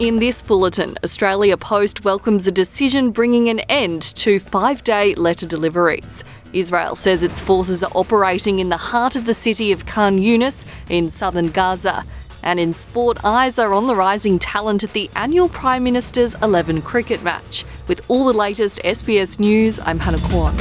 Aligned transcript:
In 0.00 0.20
this 0.20 0.42
bulletin, 0.42 0.96
Australia 1.02 1.56
Post 1.56 2.04
welcomes 2.04 2.46
a 2.46 2.52
decision 2.52 3.10
bringing 3.10 3.48
an 3.48 3.58
end 3.68 4.00
to 4.14 4.38
five 4.38 4.84
day 4.84 5.16
letter 5.16 5.44
deliveries. 5.44 6.22
Israel 6.52 6.94
says 6.94 7.24
its 7.24 7.40
forces 7.40 7.82
are 7.82 7.90
operating 7.96 8.60
in 8.60 8.68
the 8.68 8.76
heart 8.76 9.16
of 9.16 9.24
the 9.24 9.34
city 9.34 9.72
of 9.72 9.86
Khan 9.86 10.20
Younis 10.20 10.64
in 10.88 11.10
southern 11.10 11.50
Gaza. 11.50 12.04
And 12.44 12.60
in 12.60 12.74
sport, 12.74 13.18
eyes 13.24 13.58
are 13.58 13.74
on 13.74 13.88
the 13.88 13.96
rising 13.96 14.38
talent 14.38 14.84
at 14.84 14.92
the 14.92 15.10
annual 15.16 15.48
Prime 15.48 15.82
Minister's 15.82 16.36
11 16.44 16.82
cricket 16.82 17.24
match. 17.24 17.64
With 17.88 18.00
all 18.06 18.24
the 18.24 18.38
latest 18.38 18.80
SBS 18.84 19.40
news, 19.40 19.80
I'm 19.80 19.98
Hannah 19.98 20.20
Kwan. 20.28 20.56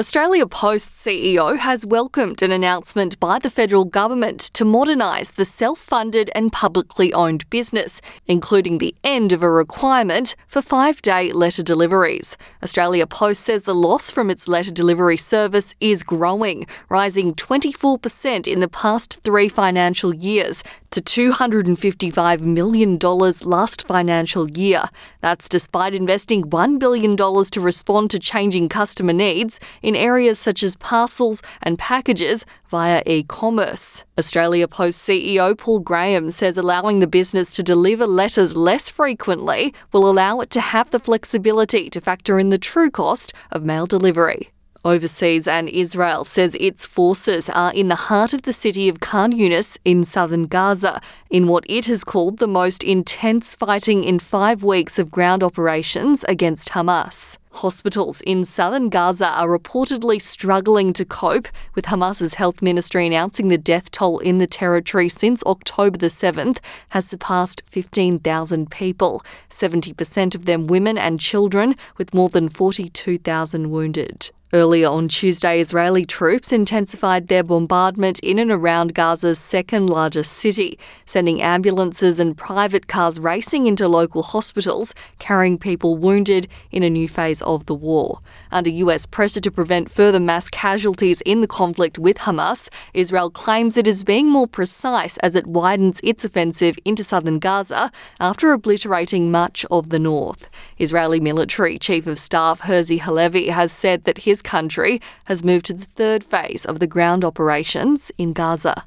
Australia 0.00 0.46
Post 0.46 0.92
CEO 0.92 1.58
has 1.58 1.84
welcomed 1.84 2.40
an 2.40 2.52
announcement 2.52 3.18
by 3.18 3.36
the 3.40 3.50
federal 3.50 3.84
government 3.84 4.38
to 4.38 4.64
modernise 4.64 5.32
the 5.32 5.44
self 5.44 5.80
funded 5.80 6.30
and 6.36 6.52
publicly 6.52 7.12
owned 7.12 7.50
business, 7.50 8.00
including 8.24 8.78
the 8.78 8.94
end 9.02 9.32
of 9.32 9.42
a 9.42 9.50
requirement 9.50 10.36
for 10.46 10.62
five 10.62 11.02
day 11.02 11.32
letter 11.32 11.64
deliveries. 11.64 12.36
Australia 12.62 13.08
Post 13.08 13.44
says 13.44 13.64
the 13.64 13.74
loss 13.74 14.08
from 14.08 14.30
its 14.30 14.46
letter 14.46 14.70
delivery 14.70 15.16
service 15.16 15.74
is 15.80 16.04
growing, 16.04 16.64
rising 16.88 17.34
24% 17.34 18.46
in 18.46 18.60
the 18.60 18.68
past 18.68 19.20
three 19.24 19.48
financial 19.48 20.14
years 20.14 20.62
to 20.90 21.00
$255 21.00 22.40
million 22.40 22.98
last 22.98 23.86
financial 23.86 24.50
year. 24.50 24.84
That's 25.20 25.48
despite 25.48 25.94
investing 25.94 26.44
$1 26.44 26.78
billion 26.78 27.16
to 27.16 27.60
respond 27.60 28.10
to 28.10 28.18
changing 28.18 28.68
customer 28.68 29.12
needs 29.12 29.60
in 29.82 29.94
areas 29.94 30.38
such 30.38 30.62
as 30.62 30.76
parcels 30.76 31.42
and 31.62 31.78
packages 31.78 32.44
via 32.68 33.02
e 33.06 33.22
commerce. 33.22 34.04
Australia 34.18 34.68
Post 34.68 35.06
CEO 35.06 35.56
Paul 35.56 35.80
Graham 35.80 36.30
says 36.30 36.58
allowing 36.58 36.98
the 36.98 37.06
business 37.06 37.52
to 37.52 37.62
deliver 37.62 38.06
letters 38.06 38.56
less 38.56 38.88
frequently 38.88 39.74
will 39.92 40.08
allow 40.08 40.40
it 40.40 40.50
to 40.50 40.60
have 40.60 40.90
the 40.90 40.98
flexibility 40.98 41.88
to 41.90 42.00
factor 42.00 42.38
in 42.38 42.48
the 42.48 42.58
true 42.58 42.90
cost 42.90 43.32
of 43.50 43.64
mail 43.64 43.86
delivery. 43.86 44.50
Overseas 44.84 45.48
and 45.48 45.68
Israel 45.68 46.22
says 46.22 46.54
its 46.60 46.86
forces 46.86 47.48
are 47.48 47.72
in 47.72 47.88
the 47.88 48.06
heart 48.06 48.32
of 48.32 48.42
the 48.42 48.52
city 48.52 48.88
of 48.88 49.00
Khan 49.00 49.32
Younis 49.32 49.76
in 49.84 50.04
southern 50.04 50.46
Gaza 50.46 51.00
in 51.30 51.48
what 51.48 51.64
it 51.68 51.86
has 51.86 52.04
called 52.04 52.38
the 52.38 52.46
most 52.46 52.84
intense 52.84 53.56
fighting 53.56 54.04
in 54.04 54.20
five 54.20 54.62
weeks 54.62 54.98
of 54.98 55.10
ground 55.10 55.42
operations 55.42 56.22
against 56.24 56.70
Hamas. 56.70 57.38
Hospitals 57.50 58.20
in 58.20 58.44
southern 58.44 58.88
Gaza 58.88 59.26
are 59.26 59.48
reportedly 59.48 60.22
struggling 60.22 60.92
to 60.92 61.04
cope, 61.04 61.48
with 61.74 61.86
Hamas's 61.86 62.34
health 62.34 62.62
ministry 62.62 63.04
announcing 63.04 63.48
the 63.48 63.58
death 63.58 63.90
toll 63.90 64.20
in 64.20 64.38
the 64.38 64.46
territory 64.46 65.08
since 65.08 65.42
October 65.42 65.98
the 65.98 66.06
7th 66.06 66.58
has 66.90 67.04
surpassed 67.06 67.62
15,000 67.66 68.70
people, 68.70 69.24
70% 69.50 70.36
of 70.36 70.44
them 70.44 70.68
women 70.68 70.96
and 70.96 71.18
children, 71.18 71.74
with 71.96 72.14
more 72.14 72.28
than 72.28 72.48
42,000 72.48 73.70
wounded. 73.70 74.30
Earlier 74.50 74.88
on 74.88 75.08
Tuesday, 75.08 75.60
Israeli 75.60 76.06
troops 76.06 76.54
intensified 76.54 77.28
their 77.28 77.42
bombardment 77.42 78.18
in 78.20 78.38
and 78.38 78.50
around 78.50 78.94
Gaza's 78.94 79.38
second 79.38 79.90
largest 79.90 80.32
city, 80.32 80.78
sending 81.04 81.42
ambulances 81.42 82.18
and 82.18 82.34
private 82.34 82.88
cars 82.88 83.20
racing 83.20 83.66
into 83.66 83.86
local 83.86 84.22
hospitals, 84.22 84.94
carrying 85.18 85.58
people 85.58 85.98
wounded 85.98 86.48
in 86.70 86.82
a 86.82 86.88
new 86.88 87.06
phase 87.06 87.42
of 87.42 87.66
the 87.66 87.74
war. 87.74 88.20
Under 88.50 88.70
US 88.70 89.04
pressure 89.04 89.42
to 89.42 89.50
prevent 89.50 89.90
further 89.90 90.18
mass 90.18 90.48
casualties 90.48 91.20
in 91.26 91.42
the 91.42 91.46
conflict 91.46 91.98
with 91.98 92.16
Hamas, 92.16 92.70
Israel 92.94 93.28
claims 93.30 93.76
it 93.76 93.86
is 93.86 94.02
being 94.02 94.30
more 94.30 94.46
precise 94.46 95.18
as 95.18 95.36
it 95.36 95.46
widens 95.46 96.00
its 96.02 96.24
offensive 96.24 96.78
into 96.86 97.04
southern 97.04 97.38
Gaza 97.38 97.92
after 98.18 98.54
obliterating 98.54 99.30
much 99.30 99.66
of 99.70 99.90
the 99.90 99.98
north. 99.98 100.48
Israeli 100.78 101.20
military 101.20 101.76
chief 101.76 102.06
of 102.06 102.18
staff 102.18 102.62
Herzi 102.62 103.00
Halevi 103.00 103.48
has 103.48 103.72
said 103.72 104.04
that 104.04 104.18
his 104.18 104.37
country 104.42 105.00
has 105.24 105.44
moved 105.44 105.66
to 105.66 105.74
the 105.74 105.84
third 105.84 106.24
phase 106.24 106.64
of 106.64 106.78
the 106.78 106.86
ground 106.86 107.24
operations 107.24 108.10
in 108.18 108.32
Gaza. 108.32 108.84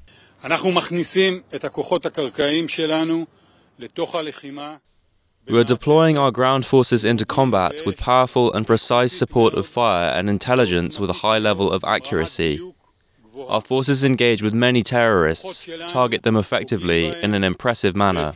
We 5.47 5.59
are 5.59 5.63
deploying 5.63 6.17
our 6.17 6.31
ground 6.31 6.65
forces 6.65 7.03
into 7.03 7.25
combat 7.25 7.81
with 7.85 7.97
powerful 7.97 8.53
and 8.53 8.65
precise 8.65 9.11
support 9.11 9.53
of 9.53 9.67
fire 9.67 10.09
and 10.09 10.29
intelligence 10.29 10.99
with 10.99 11.09
a 11.09 11.13
high 11.13 11.39
level 11.39 11.71
of 11.71 11.83
accuracy. 11.83 12.61
Our 13.47 13.61
forces 13.61 14.03
engage 14.03 14.41
with 14.41 14.53
many 14.53 14.83
terrorists, 14.83 15.67
target 15.87 16.23
them 16.23 16.37
effectively 16.37 17.07
in 17.07 17.33
an 17.33 17.43
impressive 17.43 17.95
manner. 17.95 18.33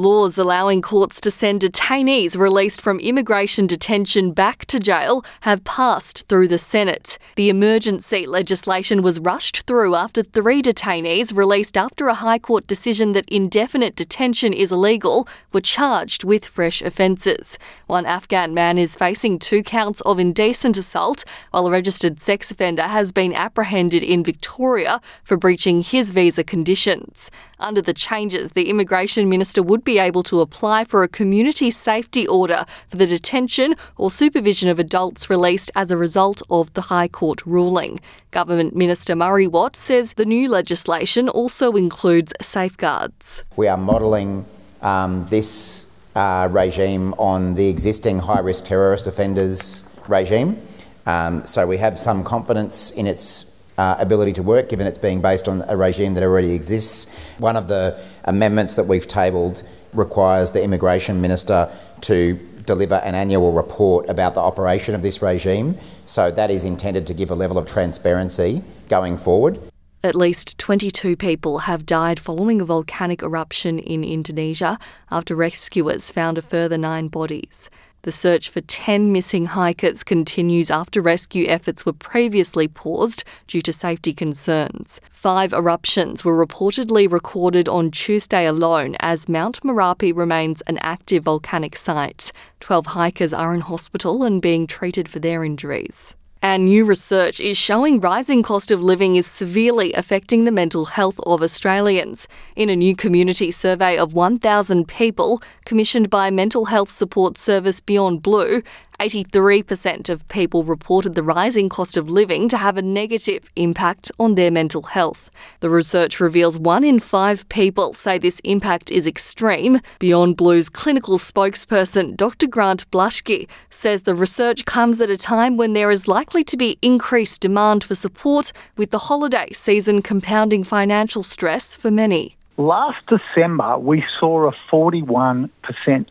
Laws 0.00 0.38
allowing 0.38 0.80
courts 0.80 1.20
to 1.20 1.30
send 1.30 1.60
detainees 1.60 2.34
released 2.34 2.80
from 2.80 3.00
immigration 3.00 3.66
detention 3.66 4.32
back 4.32 4.64
to 4.64 4.80
jail 4.80 5.22
have 5.42 5.62
passed 5.64 6.26
through 6.26 6.48
the 6.48 6.56
Senate. 6.56 7.18
The 7.36 7.50
emergency 7.50 8.26
legislation 8.26 9.02
was 9.02 9.20
rushed 9.20 9.66
through 9.66 9.94
after 9.94 10.22
three 10.22 10.62
detainees 10.62 11.36
released 11.36 11.76
after 11.76 12.08
a 12.08 12.14
High 12.14 12.38
Court 12.38 12.66
decision 12.66 13.12
that 13.12 13.28
indefinite 13.28 13.94
detention 13.94 14.54
is 14.54 14.72
illegal 14.72 15.28
were 15.52 15.60
charged 15.60 16.24
with 16.24 16.46
fresh 16.46 16.80
offences. 16.80 17.58
One 17.86 18.06
Afghan 18.06 18.54
man 18.54 18.78
is 18.78 18.96
facing 18.96 19.38
two 19.38 19.62
counts 19.62 20.00
of 20.00 20.18
indecent 20.18 20.78
assault, 20.78 21.26
while 21.50 21.66
a 21.66 21.70
registered 21.70 22.20
sex 22.20 22.50
offender 22.50 22.84
has 22.84 23.12
been 23.12 23.34
apprehended 23.34 24.02
in 24.02 24.24
Victoria 24.24 25.02
for 25.22 25.36
breaching 25.36 25.82
his 25.82 26.10
visa 26.10 26.42
conditions. 26.42 27.30
Under 27.58 27.82
the 27.82 27.92
changes, 27.92 28.52
the 28.52 28.70
immigration 28.70 29.28
minister 29.28 29.62
would 29.62 29.84
be 29.84 29.89
able 29.98 30.22
to 30.24 30.40
apply 30.40 30.84
for 30.84 31.02
a 31.02 31.08
community 31.08 31.70
safety 31.70 32.26
order 32.26 32.64
for 32.88 32.96
the 32.96 33.06
detention 33.06 33.74
or 33.96 34.10
supervision 34.10 34.68
of 34.68 34.78
adults 34.78 35.28
released 35.28 35.70
as 35.74 35.90
a 35.90 35.96
result 35.96 36.42
of 36.50 36.72
the 36.74 36.82
High 36.82 37.08
Court 37.08 37.44
ruling. 37.44 38.00
Government 38.30 38.76
Minister 38.76 39.16
Murray 39.16 39.46
Watt 39.46 39.76
says 39.76 40.14
the 40.14 40.24
new 40.24 40.48
legislation 40.48 41.28
also 41.28 41.72
includes 41.72 42.32
safeguards. 42.40 43.44
We 43.56 43.68
are 43.68 43.76
modelling 43.76 44.46
um, 44.82 45.26
this 45.26 45.94
uh, 46.14 46.48
regime 46.50 47.14
on 47.14 47.54
the 47.54 47.68
existing 47.68 48.20
high 48.20 48.40
risk 48.40 48.64
terrorist 48.64 49.06
offenders 49.06 49.84
regime. 50.08 50.60
Um, 51.06 51.46
so 51.46 51.66
we 51.66 51.78
have 51.78 51.98
some 51.98 52.24
confidence 52.24 52.90
in 52.90 53.06
its 53.06 53.49
uh, 53.80 53.96
ability 53.98 54.34
to 54.34 54.42
work, 54.42 54.68
given 54.68 54.86
it's 54.86 54.98
being 54.98 55.22
based 55.22 55.48
on 55.48 55.64
a 55.66 55.74
regime 55.74 56.12
that 56.12 56.22
already 56.22 56.52
exists. 56.52 57.08
One 57.38 57.56
of 57.56 57.68
the 57.68 57.98
amendments 58.24 58.74
that 58.74 58.84
we've 58.84 59.08
tabled 59.08 59.62
requires 59.94 60.50
the 60.50 60.62
immigration 60.62 61.22
minister 61.22 61.72
to 62.02 62.34
deliver 62.66 62.96
an 62.96 63.14
annual 63.14 63.52
report 63.54 64.06
about 64.10 64.34
the 64.34 64.40
operation 64.40 64.94
of 64.94 65.00
this 65.00 65.22
regime. 65.22 65.78
So 66.04 66.30
that 66.30 66.50
is 66.50 66.62
intended 66.62 67.06
to 67.06 67.14
give 67.14 67.30
a 67.30 67.34
level 67.34 67.56
of 67.56 67.64
transparency 67.64 68.62
going 68.90 69.16
forward. 69.16 69.58
At 70.04 70.14
least 70.14 70.58
22 70.58 71.16
people 71.16 71.60
have 71.60 71.86
died 71.86 72.20
following 72.20 72.60
a 72.60 72.66
volcanic 72.66 73.22
eruption 73.22 73.78
in 73.78 74.04
Indonesia 74.04 74.78
after 75.10 75.34
rescuers 75.34 76.10
found 76.10 76.36
a 76.36 76.42
further 76.42 76.76
nine 76.76 77.08
bodies. 77.08 77.70
The 78.02 78.12
search 78.12 78.48
for 78.48 78.62
10 78.62 79.12
missing 79.12 79.46
hikers 79.46 80.04
continues 80.04 80.70
after 80.70 81.02
rescue 81.02 81.46
efforts 81.48 81.84
were 81.84 81.92
previously 81.92 82.66
paused 82.66 83.24
due 83.46 83.60
to 83.60 83.74
safety 83.74 84.14
concerns. 84.14 85.02
Five 85.10 85.52
eruptions 85.52 86.24
were 86.24 86.46
reportedly 86.46 87.10
recorded 87.10 87.68
on 87.68 87.90
Tuesday 87.90 88.46
alone 88.46 88.96
as 89.00 89.28
Mount 89.28 89.60
Merapi 89.60 90.16
remains 90.16 90.62
an 90.62 90.78
active 90.78 91.24
volcanic 91.24 91.76
site. 91.76 92.32
12 92.60 92.86
hikers 92.86 93.34
are 93.34 93.52
in 93.52 93.60
hospital 93.60 94.24
and 94.24 94.40
being 94.40 94.66
treated 94.66 95.06
for 95.06 95.18
their 95.18 95.44
injuries. 95.44 96.16
And 96.42 96.64
new 96.64 96.86
research 96.86 97.38
is 97.38 97.58
showing 97.58 98.00
rising 98.00 98.42
cost 98.42 98.70
of 98.70 98.82
living 98.82 99.14
is 99.16 99.26
severely 99.26 99.92
affecting 99.92 100.44
the 100.44 100.50
mental 100.50 100.86
health 100.86 101.20
of 101.26 101.42
Australians. 101.42 102.26
In 102.56 102.70
a 102.70 102.76
new 102.76 102.96
community 102.96 103.50
survey 103.50 103.98
of 103.98 104.14
1,000 104.14 104.88
people 104.88 105.42
commissioned 105.66 106.08
by 106.08 106.30
mental 106.30 106.66
health 106.66 106.90
support 106.90 107.36
service 107.36 107.82
Beyond 107.82 108.22
Blue, 108.22 108.62
83% 109.00 110.10
of 110.10 110.28
people 110.28 110.62
reported 110.62 111.14
the 111.14 111.22
rising 111.22 111.70
cost 111.70 111.96
of 111.96 112.10
living 112.10 112.50
to 112.50 112.58
have 112.58 112.76
a 112.76 112.82
negative 112.82 113.50
impact 113.56 114.12
on 114.18 114.34
their 114.34 114.50
mental 114.50 114.82
health. 114.82 115.30
The 115.60 115.70
research 115.70 116.20
reveals 116.20 116.58
one 116.58 116.84
in 116.84 117.00
five 117.00 117.48
people 117.48 117.94
say 117.94 118.18
this 118.18 118.40
impact 118.40 118.90
is 118.90 119.06
extreme. 119.06 119.80
Beyond 119.98 120.36
Blue's 120.36 120.68
clinical 120.68 121.16
spokesperson, 121.16 122.14
Dr. 122.14 122.46
Grant 122.46 122.90
Blashki, 122.90 123.48
says 123.70 124.02
the 124.02 124.14
research 124.14 124.66
comes 124.66 125.00
at 125.00 125.08
a 125.08 125.16
time 125.16 125.56
when 125.56 125.72
there 125.72 125.90
is 125.90 126.06
likely 126.06 126.44
to 126.44 126.58
be 126.58 126.78
increased 126.82 127.40
demand 127.40 127.82
for 127.82 127.94
support, 127.94 128.52
with 128.76 128.90
the 128.90 129.06
holiday 129.08 129.48
season 129.52 130.02
compounding 130.02 130.62
financial 130.62 131.22
stress 131.22 131.74
for 131.74 131.90
many. 131.90 132.36
Last 132.58 132.98
December, 133.06 133.78
we 133.78 134.04
saw 134.18 134.50
a 134.50 134.52
41% 134.70 135.48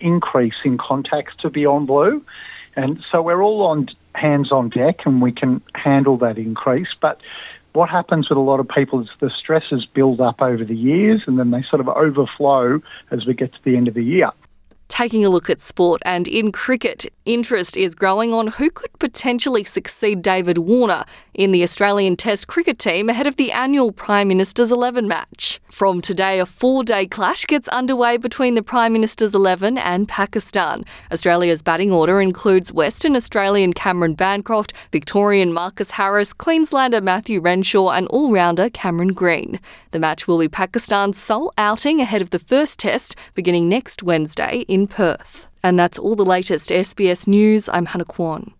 increase 0.01 0.55
in 0.65 0.79
contacts 0.79 1.35
to 1.41 1.51
Beyond 1.51 1.85
Blue 1.85 2.25
And 2.79 3.03
so 3.11 3.21
we're 3.21 3.43
all 3.43 3.63
on 3.63 3.89
hands 4.15 4.53
on 4.53 4.69
deck 4.69 4.99
and 5.05 5.21
we 5.21 5.33
can 5.33 5.61
handle 5.75 6.17
that 6.19 6.37
increase. 6.37 6.87
But 7.01 7.19
what 7.73 7.89
happens 7.89 8.29
with 8.29 8.37
a 8.37 8.41
lot 8.41 8.61
of 8.61 8.69
people 8.69 9.01
is 9.01 9.09
the 9.19 9.29
stresses 9.29 9.85
build 9.93 10.21
up 10.21 10.41
over 10.41 10.63
the 10.63 10.77
years 10.77 11.23
and 11.27 11.37
then 11.37 11.51
they 11.51 11.61
sort 11.69 11.81
of 11.81 11.89
overflow 11.89 12.81
as 13.11 13.25
we 13.25 13.33
get 13.33 13.51
to 13.51 13.59
the 13.65 13.75
end 13.75 13.89
of 13.89 13.95
the 13.95 14.03
year. 14.03 14.31
Taking 14.99 15.23
a 15.23 15.29
look 15.29 15.49
at 15.49 15.61
sport 15.61 16.01
and 16.03 16.27
in 16.27 16.51
cricket, 16.51 17.05
interest 17.23 17.77
is 17.77 17.95
growing 17.95 18.33
on 18.33 18.47
who 18.47 18.69
could 18.69 18.91
potentially 18.99 19.63
succeed 19.63 20.21
David 20.21 20.57
Warner 20.57 21.05
in 21.33 21.53
the 21.53 21.63
Australian 21.63 22.17
Test 22.17 22.49
cricket 22.49 22.77
team 22.77 23.07
ahead 23.07 23.25
of 23.25 23.37
the 23.37 23.53
annual 23.53 23.93
Prime 23.93 24.27
Minister's 24.27 24.73
11 24.73 25.07
match. 25.07 25.61
From 25.71 26.01
today, 26.01 26.41
a 26.41 26.45
four 26.45 26.83
day 26.83 27.05
clash 27.05 27.45
gets 27.45 27.69
underway 27.69 28.17
between 28.17 28.55
the 28.55 28.61
Prime 28.61 28.91
Minister's 28.91 29.33
11 29.33 29.77
and 29.77 30.05
Pakistan. 30.09 30.83
Australia's 31.13 31.61
batting 31.61 31.93
order 31.93 32.19
includes 32.19 32.73
Western 32.73 33.15
Australian 33.15 33.71
Cameron 33.71 34.15
Bancroft, 34.15 34.73
Victorian 34.91 35.53
Marcus 35.53 35.91
Harris, 35.91 36.33
Queenslander 36.33 36.99
Matthew 36.99 37.39
Renshaw, 37.39 37.91
and 37.91 38.05
all 38.07 38.33
rounder 38.33 38.69
Cameron 38.69 39.13
Green. 39.13 39.61
The 39.91 39.99
match 39.99 40.27
will 40.27 40.39
be 40.39 40.49
Pakistan's 40.49 41.17
sole 41.17 41.53
outing 41.57 42.01
ahead 42.01 42.21
of 42.21 42.31
the 42.31 42.39
first 42.39 42.79
test 42.79 43.15
beginning 43.33 43.69
next 43.69 44.03
Wednesday 44.03 44.65
in 44.67 44.88
Perth. 44.89 45.47
And 45.63 45.77
that's 45.77 45.99
all 45.99 46.15
the 46.15 46.25
latest 46.25 46.69
SBS 46.69 47.27
News. 47.27 47.69
I'm 47.69 47.87
Hannah 47.87 48.05
Kwan. 48.05 48.53